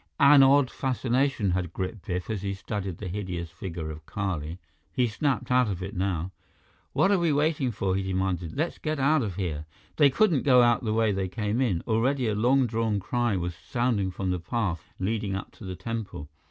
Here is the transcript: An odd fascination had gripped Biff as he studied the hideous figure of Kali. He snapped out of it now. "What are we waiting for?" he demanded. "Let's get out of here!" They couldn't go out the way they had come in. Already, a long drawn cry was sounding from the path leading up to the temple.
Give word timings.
An 0.19 0.41
odd 0.41 0.71
fascination 0.71 1.51
had 1.51 1.73
gripped 1.73 2.07
Biff 2.07 2.27
as 2.31 2.41
he 2.41 2.55
studied 2.55 2.97
the 2.97 3.07
hideous 3.07 3.51
figure 3.51 3.91
of 3.91 4.07
Kali. 4.07 4.57
He 4.91 5.05
snapped 5.05 5.51
out 5.51 5.67
of 5.67 5.83
it 5.83 5.95
now. 5.95 6.31
"What 6.93 7.11
are 7.11 7.19
we 7.19 7.31
waiting 7.31 7.69
for?" 7.69 7.95
he 7.95 8.01
demanded. 8.01 8.57
"Let's 8.57 8.79
get 8.79 8.97
out 8.97 9.21
of 9.21 9.35
here!" 9.35 9.65
They 9.97 10.09
couldn't 10.09 10.41
go 10.41 10.63
out 10.63 10.83
the 10.83 10.91
way 10.93 11.11
they 11.11 11.25
had 11.29 11.33
come 11.33 11.61
in. 11.61 11.83
Already, 11.85 12.27
a 12.27 12.33
long 12.33 12.65
drawn 12.65 12.99
cry 12.99 13.35
was 13.35 13.53
sounding 13.53 14.09
from 14.09 14.31
the 14.31 14.39
path 14.39 14.89
leading 14.97 15.35
up 15.35 15.51
to 15.51 15.65
the 15.65 15.75
temple. 15.75 16.29